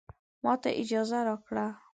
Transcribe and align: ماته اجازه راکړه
ماته 0.43 0.69
اجازه 0.81 1.19
راکړه 1.27 1.65